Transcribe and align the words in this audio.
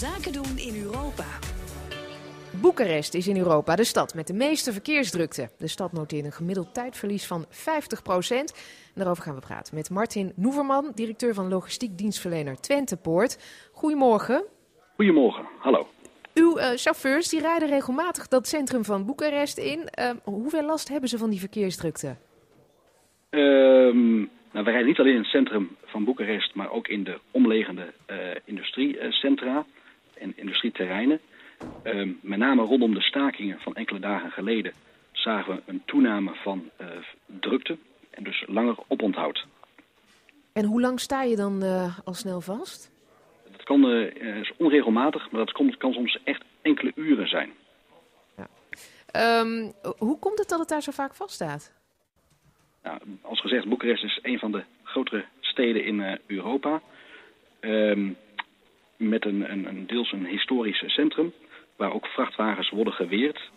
Zaken 0.00 0.32
doen 0.32 0.56
in 0.56 0.82
Europa. 0.84 1.28
Boekarest 2.60 3.14
is 3.14 3.28
in 3.28 3.36
Europa 3.36 3.76
de 3.76 3.84
stad 3.84 4.14
met 4.14 4.26
de 4.26 4.32
meeste 4.32 4.72
verkeersdrukte. 4.72 5.50
De 5.58 5.68
stad 5.68 5.92
noteert 5.92 6.24
een 6.24 6.32
gemiddeld 6.32 6.74
tijdverlies 6.74 7.26
van 7.26 7.44
50% 7.44 7.48
Daarover 8.94 9.22
gaan 9.22 9.34
we 9.34 9.40
praten 9.40 9.74
met 9.74 9.90
Martin 9.90 10.32
Noeverman, 10.36 10.92
directeur 10.94 11.34
van 11.34 11.48
logistiek 11.48 11.98
dienstverlener 11.98 12.60
Twentepoort. 12.60 13.38
Goedemorgen. 13.72 14.44
Goedemorgen, 14.96 15.44
hallo. 15.58 15.86
Uw 16.34 16.58
uh, 16.58 16.64
chauffeurs 16.64 17.28
die 17.28 17.40
rijden 17.40 17.68
regelmatig 17.68 18.28
dat 18.28 18.46
centrum 18.46 18.84
van 18.84 19.06
Boekarest 19.06 19.58
in. 19.58 19.88
Uh, 19.98 20.10
hoeveel 20.24 20.64
last 20.64 20.88
hebben 20.88 21.08
ze 21.08 21.18
van 21.18 21.30
die 21.30 21.40
verkeersdrukte? 21.40 22.16
Um, 23.30 24.30
nou, 24.52 24.64
we 24.64 24.70
rijden 24.70 24.86
niet 24.86 24.98
alleen 24.98 25.12
in 25.12 25.18
het 25.18 25.30
centrum 25.30 25.76
van 25.84 26.04
Boekarest, 26.04 26.54
maar 26.54 26.70
ook 26.70 26.88
in 26.88 27.04
de 27.04 27.18
omliggende 27.30 27.92
uh, 28.10 28.16
industriecentra 28.44 29.66
en 30.20 30.32
industrieterreinen. 30.36 31.20
Uh, 31.84 32.14
met 32.20 32.38
name 32.38 32.62
rondom 32.62 32.94
de 32.94 33.02
stakingen 33.02 33.60
van 33.60 33.74
enkele 33.74 33.98
dagen 33.98 34.30
geleden 34.30 34.72
zagen 35.12 35.54
we 35.54 35.62
een 35.66 35.82
toename 35.84 36.34
van 36.34 36.70
uh, 36.80 36.86
drukte 37.40 37.78
en 38.10 38.24
dus 38.24 38.44
langer 38.46 38.76
oponthoud. 38.88 39.46
En 40.52 40.64
hoe 40.64 40.80
lang 40.80 41.00
sta 41.00 41.22
je 41.22 41.36
dan 41.36 41.64
uh, 41.64 41.98
al 42.04 42.14
snel 42.14 42.40
vast? 42.40 42.92
Dat 43.50 43.62
kan, 43.62 43.90
is 43.90 44.52
onregelmatig, 44.56 45.30
maar 45.30 45.44
dat 45.44 45.52
kan, 45.52 45.76
kan 45.76 45.92
soms 45.92 46.18
echt 46.24 46.42
enkele 46.62 46.92
uren 46.94 47.28
zijn. 47.28 47.50
Ja. 48.36 48.48
Um, 49.40 49.72
hoe 49.98 50.18
komt 50.18 50.38
het 50.38 50.48
dat 50.48 50.58
het 50.58 50.68
daar 50.68 50.82
zo 50.82 50.92
vaak 50.92 51.14
vaststaat? 51.14 51.72
Nou, 52.82 52.98
als 53.22 53.40
gezegd, 53.40 53.68
Boekarest 53.68 54.04
is 54.04 54.18
een 54.22 54.38
van 54.38 54.52
de 54.52 54.62
grotere 54.82 55.24
steden 55.40 55.84
in 55.84 56.18
Europa. 56.26 56.80
Um, 57.60 58.16
met 59.00 59.24
een, 59.24 59.52
een, 59.52 59.66
een, 59.66 59.86
deels 59.86 60.12
een 60.12 60.26
historisch 60.26 60.84
centrum, 60.86 61.32
waar 61.76 61.92
ook 61.92 62.06
vrachtwagens 62.06 62.70
worden 62.70 62.92
geweerd. 62.92 63.50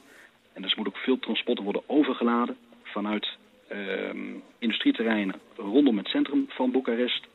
En 0.53 0.61
dus 0.61 0.75
moet 0.75 0.87
ook 0.87 0.97
veel 0.97 1.19
transporten 1.19 1.63
worden 1.63 1.83
overgeladen 1.85 2.57
vanuit 2.83 3.27
um, 3.71 4.43
industrieterreinen 4.59 5.35
rondom 5.55 5.97
het 5.97 6.07
centrum 6.07 6.45
van 6.49 6.71
Boekarest. 6.71 7.25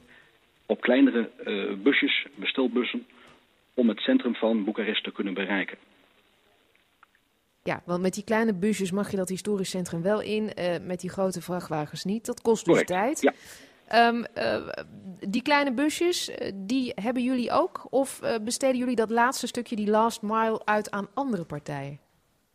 Op 0.66 0.80
kleinere 0.80 1.30
uh, 1.46 1.82
busjes, 1.82 2.26
bestelbussen, 2.34 3.06
om 3.74 3.88
het 3.88 4.00
centrum 4.00 4.34
van 4.34 4.64
Boekarest 4.64 5.04
te 5.04 5.12
kunnen 5.12 5.34
bereiken. 5.34 5.78
Ja, 7.62 7.82
want 7.84 8.02
met 8.02 8.14
die 8.14 8.24
kleine 8.24 8.54
busjes 8.54 8.90
mag 8.90 9.10
je 9.10 9.16
dat 9.16 9.28
historisch 9.28 9.70
centrum 9.70 10.02
wel 10.02 10.22
in, 10.22 10.42
uh, 10.58 10.74
met 10.82 11.00
die 11.00 11.10
grote 11.10 11.42
vrachtwagens 11.42 12.04
niet. 12.04 12.26
Dat 12.26 12.40
kost 12.40 12.64
dus 12.64 12.84
Correct. 12.84 12.88
tijd. 12.88 13.20
Ja. 13.20 13.32
Um, 13.94 14.24
uh, 14.36 14.68
die 15.28 15.42
kleine 15.42 15.72
busjes, 15.72 16.28
uh, 16.28 16.36
die 16.54 16.92
hebben 16.94 17.22
jullie 17.22 17.50
ook? 17.50 17.86
Of 17.90 18.20
besteden 18.44 18.76
jullie 18.76 18.96
dat 18.96 19.10
laatste 19.10 19.46
stukje, 19.46 19.76
die 19.76 19.90
last 19.90 20.22
mile, 20.22 20.60
uit 20.64 20.90
aan 20.90 21.08
andere 21.14 21.44
partijen? 21.44 21.98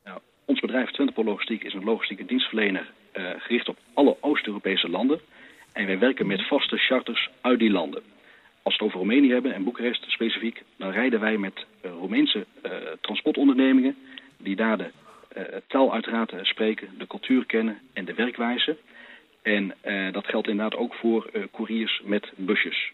Nou, 0.03 0.19
ons 0.45 0.59
bedrijf 0.59 0.91
Twentepol 0.91 1.23
Logistiek 1.23 1.63
is 1.63 1.73
een 1.73 1.83
logistieke 1.83 2.25
dienstverlener 2.25 2.91
gericht 3.13 3.69
op 3.69 3.77
alle 3.93 4.17
Oost-Europese 4.19 4.89
landen. 4.89 5.19
En 5.71 5.85
wij 5.85 5.99
werken 5.99 6.27
met 6.27 6.47
vaste 6.47 6.77
charters 6.77 7.29
uit 7.41 7.59
die 7.59 7.71
landen. 7.71 8.01
Als 8.63 8.77
we 8.77 8.83
het 8.83 8.93
over 8.93 8.97
Roemenië 8.97 9.31
hebben 9.31 9.53
en 9.53 9.63
Boekarest 9.63 10.11
specifiek, 10.11 10.63
dan 10.77 10.91
rijden 10.91 11.19
wij 11.19 11.37
met 11.37 11.65
Roemeense 11.81 12.45
transportondernemingen 13.01 13.95
die 14.37 14.55
daar 14.55 14.77
de 14.77 14.91
uh, 15.37 15.43
taal 15.67 15.93
uiteraard 15.93 16.33
spreken, 16.41 16.89
de 16.97 17.07
cultuur 17.07 17.45
kennen 17.45 17.79
en 17.93 18.05
de 18.05 18.13
werkwijze. 18.13 18.77
En 19.43 19.73
uh, 19.85 20.13
dat 20.13 20.25
geldt 20.25 20.47
inderdaad 20.47 20.79
ook 20.79 20.93
voor 20.93 21.29
uh, 21.33 21.43
couriers 21.51 22.01
met 22.05 22.31
busjes. 22.35 22.91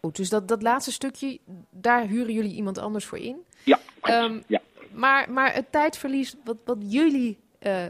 Goed, 0.00 0.16
dus 0.16 0.28
dat, 0.28 0.48
dat 0.48 0.62
laatste 0.62 0.92
stukje, 0.92 1.38
daar 1.70 2.06
huren 2.06 2.32
jullie 2.32 2.54
iemand 2.54 2.78
anders 2.78 3.04
voor 3.04 3.18
in? 3.18 3.36
Ja, 3.64 3.78
um, 4.02 4.42
ja. 4.46 4.60
Maar, 4.92 5.30
maar 5.30 5.54
het 5.54 5.72
tijdverlies 5.72 6.36
wat, 6.44 6.56
wat 6.64 6.78
jullie 6.92 7.38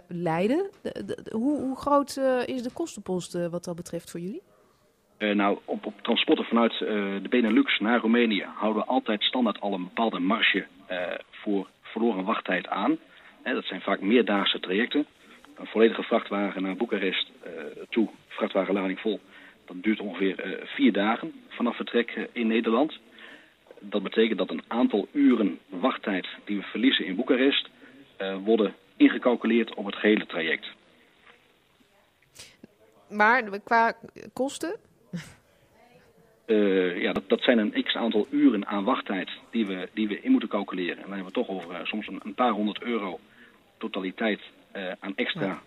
leiden, 0.09 0.71
de, 0.83 1.05
de, 1.05 1.31
hoe, 1.33 1.61
hoe, 1.61 1.77
groot 1.77 2.17
is 2.47 2.63
de 2.63 2.71
kostenpost 2.73 3.49
wat 3.51 3.65
dat 3.65 3.77
betreft 3.77 4.11
voor 4.11 4.21
jullie? 4.21 4.43
nou, 5.19 5.59
op, 5.65 5.87
op 5.87 6.03
transporten 6.03 6.45
vanuit 6.45 6.79
de 7.23 7.27
Benelux 7.29 7.79
naar 7.79 8.01
Roemenië 8.01 8.47
houden 8.55 8.83
we 8.83 8.89
altijd 8.89 9.23
standaard 9.23 9.61
al 9.61 9.73
een 9.73 9.85
bepaalde 9.85 10.19
marge 10.19 10.67
voor 11.31 11.69
verloren 11.83 12.25
wachttijd 12.25 12.69
aan. 12.69 12.99
Dat 13.43 13.65
zijn 13.65 13.81
vaak 13.81 14.01
meerdaagse 14.01 14.61
trajecten. 14.61 15.07
Een 15.57 15.67
volledige 15.67 16.03
vrachtwagen 16.03 16.63
naar 16.63 16.77
Boekarest 16.77 17.31
uh, 17.47 17.51
toe, 17.89 18.09
vrachtwagenlading 18.29 19.01
vol, 19.01 19.21
dat 19.65 19.83
duurt 19.83 20.01
ongeveer 20.01 20.47
uh, 20.47 20.67
vier 20.67 20.93
dagen 20.93 21.33
vanaf 21.49 21.77
vertrek 21.77 22.17
uh, 22.17 22.25
in 22.33 22.47
Nederland. 22.47 22.99
Dat 23.81 24.03
betekent 24.03 24.39
dat 24.39 24.51
een 24.51 24.65
aantal 24.67 25.09
uren 25.13 25.59
wachttijd 25.69 26.27
die 26.45 26.57
we 26.57 26.63
verliezen 26.63 27.07
in 27.07 27.17
Boekarest 27.17 27.69
worden 28.45 28.75
ingecalculeerd 28.97 29.75
op 29.75 29.87
het 29.87 29.95
gehele 29.95 30.27
traject. 30.27 30.67
Maar 33.09 33.61
qua 33.61 33.97
kosten? 34.33 34.77
Uh, 36.47 37.03
ja, 37.03 37.13
dat, 37.13 37.29
dat 37.29 37.43
zijn 37.43 37.59
een 37.59 37.83
x-aantal 37.83 38.27
uren 38.31 38.67
aan 38.67 38.85
wachttijd 38.85 39.31
die 39.51 39.67
we, 39.67 39.89
die 39.93 40.09
we 40.09 40.21
in 40.21 40.31
moeten 40.31 40.49
calculeren. 40.49 40.97
En 40.97 41.03
dan 41.03 41.13
hebben 41.13 41.33
we 41.33 41.33
toch 41.33 41.49
over 41.49 41.71
uh, 41.71 41.85
soms 41.85 42.07
een, 42.07 42.21
een, 42.25 42.35
paar 42.35 42.51
honderd 42.51 42.83
euro 42.83 43.21
totaliteit 43.79 44.41
aan, 45.01 45.13
extra, 45.15 45.45
ja. 45.45 45.61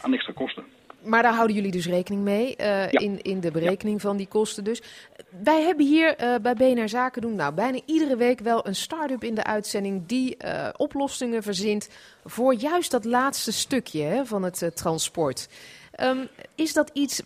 aan 0.00 0.12
extra 0.12 0.32
kosten. 0.32 0.64
Maar 1.02 1.22
daar 1.22 1.34
houden 1.34 1.56
jullie 1.56 1.72
dus 1.72 1.86
rekening 1.86 2.22
mee 2.22 2.54
ja. 2.56 2.90
in, 2.90 3.22
in 3.22 3.40
de 3.40 3.50
berekening 3.50 4.02
ja. 4.02 4.08
van 4.08 4.16
die 4.16 4.28
kosten 4.28 4.64
dus. 4.64 4.82
Wij 5.42 5.62
hebben 5.62 5.86
hier 5.86 6.16
bij 6.42 6.54
BNR 6.54 6.88
Zaken 6.88 7.22
doen 7.22 7.34
nou 7.34 7.54
bijna 7.54 7.80
iedere 7.86 8.16
week 8.16 8.40
wel 8.40 8.66
een 8.66 8.74
start-up 8.74 9.24
in 9.24 9.34
de 9.34 9.44
uitzending 9.44 10.06
die 10.06 10.36
oplossingen 10.76 11.42
verzint 11.42 11.88
voor 12.24 12.54
juist 12.54 12.90
dat 12.90 13.04
laatste 13.04 13.52
stukje 13.52 14.02
hè, 14.02 14.24
van 14.24 14.42
het 14.42 14.70
transport. 14.74 15.48
Um, 16.00 16.28
is 16.54 16.72
dat 16.72 16.90
iets 16.92 17.22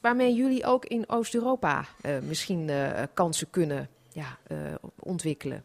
waarmee 0.00 0.34
jullie 0.34 0.64
ook 0.64 0.84
in 0.84 1.08
Oost-Europa 1.08 1.84
uh, 2.06 2.18
misschien 2.18 2.68
uh, 2.68 3.02
kansen 3.14 3.50
kunnen 3.50 3.88
ja, 4.12 4.38
uh, 4.52 4.58
ontwikkelen? 4.98 5.64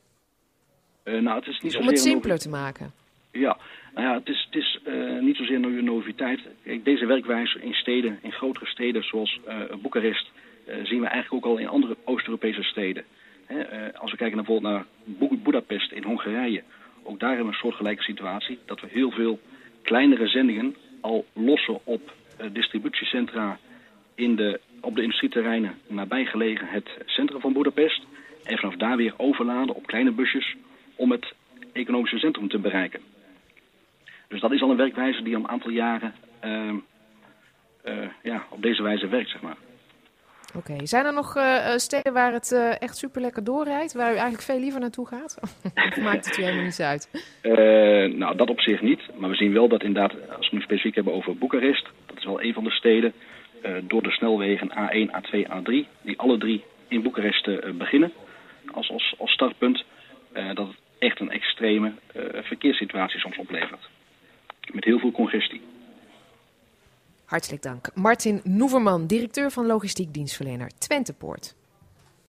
nou, 1.04 1.40
het 1.40 1.48
is 1.48 1.60
niet 1.60 1.78
Om 1.78 1.88
het 1.88 2.00
simpeler 2.00 2.40
te 2.40 2.50
maken. 2.50 2.92
Ja, 3.32 3.58
nou 3.94 4.08
ja, 4.08 4.14
het 4.14 4.30
is, 4.30 4.48
is 4.52 4.80
niet 5.20 5.36
zozeer 5.36 5.56
een 5.56 5.84
noviteit. 5.84 6.40
Deze 6.84 7.06
werkwijze 7.06 7.60
in 7.62 7.74
steden, 7.74 8.20
in 8.22 8.32
grotere 8.32 8.66
steden 8.66 9.04
zoals 9.04 9.40
Boekarest, 9.82 10.32
zien 10.84 11.02
we 11.02 11.08
eigenlijk 11.08 11.46
ook 11.46 11.52
al 11.52 11.58
in 11.58 11.68
andere 11.68 11.98
Oost-Europese 12.04 12.64
steden. 12.64 13.04
Hè, 13.46 13.94
als 13.98 14.12
we 14.12 14.18
kijken 14.18 14.36
naar, 14.36 14.46
bijvoorbeeld 14.46 14.74
naar 14.74 15.44
Budapest 15.44 15.92
in 15.92 16.04
Hongarije, 16.04 16.64
ook 17.04 17.20
daar 17.20 17.30
hebben 17.30 17.48
we 17.48 17.54
een 17.54 17.60
soortgelijke 17.60 18.04
situatie. 18.04 18.60
Dat 18.66 18.82
we 18.82 18.88
heel 18.92 19.12
veel 19.12 19.40
kleinere 19.82 20.28
zendingen 20.28 20.76
al 21.02 21.26
lossen 21.34 21.80
op 21.84 22.14
distributiecentra 22.52 23.60
in 24.16 24.36
de, 24.36 24.60
op 24.82 24.96
de 24.96 25.02
industrieterreinen 25.02 25.78
nabijgelegen 25.88 26.68
het 26.68 26.90
centrum 27.06 27.42
van 27.42 27.54
Budapest. 27.54 28.02
En 28.44 28.58
vanaf 28.58 28.76
daar 28.76 28.98
weer 28.98 29.14
overladen 29.18 29.76
op 29.76 29.88
kleine 29.88 30.12
busjes 30.12 30.56
om 30.96 31.12
het 31.12 31.34
economische 31.74 32.18
centrum 32.18 32.48
te 32.48 32.60
bereiken. 32.60 33.00
Dus 34.28 34.42
dat 34.42 34.52
is 34.52 34.62
al 34.62 34.70
een 34.70 34.78
werkwijze 34.78 35.24
die 35.24 35.36
al 35.36 35.42
een 35.42 35.50
aantal 35.50 35.72
jaren 35.72 36.14
uh, 36.44 36.74
uh, 37.86 38.08
ja, 38.24 38.46
op 38.50 38.62
deze 38.62 38.84
wijze 38.84 39.08
werkt, 39.08 39.30
zeg 39.30 39.42
maar. 39.42 39.56
Oké, 40.56 40.72
okay. 40.72 40.86
zijn 40.86 41.06
er 41.06 41.14
nog 41.14 41.38
uh, 41.38 41.68
steden 41.76 42.14
waar 42.14 42.34
het 42.34 42.78
echt 42.80 42.98
super 42.98 43.22
lekker 43.22 43.44
doorrijdt, 43.44 43.94
waar 43.94 44.12
u 44.12 44.14
eigenlijk 44.14 44.44
veel 44.44 44.60
liever 44.60 44.80
naartoe 44.80 45.08
gaat? 45.08 45.38
of 45.90 45.98
maakt 45.98 46.26
het 46.26 46.38
u 46.38 46.42
helemaal 46.42 46.64
niets 46.64 46.80
uit? 46.80 47.10
Nou, 48.18 48.36
dat 48.36 48.50
op 48.50 48.60
zich 48.60 48.82
niet. 48.82 49.02
Maar 49.18 49.30
we 49.30 49.36
zien 49.36 49.54
wel 49.54 49.68
dat 49.68 49.84
inderdaad, 49.84 50.36
als 50.38 50.50
we 50.50 50.56
nu 50.56 50.62
specifiek 50.62 50.96
hebben 50.96 51.14
over 51.14 51.38
Boekarest, 51.38 51.88
dat 52.06 52.18
is 52.18 52.26
wel 52.26 52.42
een 52.42 52.54
van 52.54 52.64
de 52.64 52.72
steden, 52.72 53.14
door 53.82 54.04
de 54.04 54.12
snelwegen 54.12 54.70
A1, 54.70 55.10
A2, 55.12 55.48
A3, 55.50 55.88
die 56.02 56.20
alle 56.20 56.38
drie 56.38 56.64
in 56.88 57.02
Boekarest 57.02 57.78
beginnen 57.78 58.12
als, 58.72 58.92
als, 58.92 59.16
als 59.18 59.32
startpunt, 59.32 59.84
dat 60.54 60.68
het 60.68 60.78
echt 61.00 61.20
een 61.20 61.32
extreme 61.32 61.92
verkeerssituatie 62.42 63.20
soms 63.20 63.38
oplevert. 63.38 63.90
Met 64.72 64.84
heel 64.84 65.00
veel 65.00 65.12
congestie. 65.12 65.62
Hartelijk 67.26 67.62
dank. 67.62 67.90
Martin 67.96 68.42
Noeverman, 68.44 69.08
directeur 69.08 69.52
van 69.52 69.66
logistiek 69.66 70.14
dienstverlener 70.14 70.72
Twentepoort. 70.78 71.56